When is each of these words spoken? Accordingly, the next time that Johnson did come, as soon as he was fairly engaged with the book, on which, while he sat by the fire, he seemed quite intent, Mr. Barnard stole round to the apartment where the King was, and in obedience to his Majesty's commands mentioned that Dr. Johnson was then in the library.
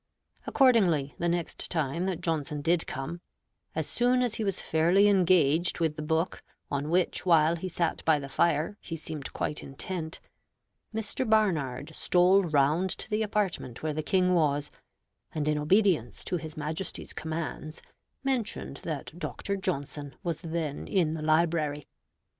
Accordingly, 0.47 1.13
the 1.19 1.29
next 1.29 1.69
time 1.69 2.07
that 2.07 2.21
Johnson 2.21 2.63
did 2.63 2.87
come, 2.87 3.21
as 3.75 3.85
soon 3.85 4.23
as 4.23 4.33
he 4.33 4.43
was 4.43 4.59
fairly 4.59 5.07
engaged 5.07 5.79
with 5.79 5.95
the 5.95 6.01
book, 6.01 6.41
on 6.71 6.89
which, 6.89 7.23
while 7.23 7.55
he 7.55 7.67
sat 7.67 8.03
by 8.03 8.17
the 8.17 8.27
fire, 8.27 8.79
he 8.81 8.95
seemed 8.95 9.31
quite 9.33 9.61
intent, 9.61 10.19
Mr. 10.91 11.29
Barnard 11.29 11.93
stole 11.93 12.41
round 12.41 12.89
to 12.89 13.07
the 13.11 13.21
apartment 13.21 13.83
where 13.83 13.93
the 13.93 14.01
King 14.01 14.33
was, 14.33 14.71
and 15.33 15.47
in 15.47 15.59
obedience 15.59 16.23
to 16.23 16.37
his 16.37 16.57
Majesty's 16.57 17.13
commands 17.13 17.79
mentioned 18.23 18.77
that 18.77 19.11
Dr. 19.19 19.55
Johnson 19.55 20.15
was 20.23 20.41
then 20.41 20.87
in 20.87 21.13
the 21.13 21.21
library. 21.21 21.85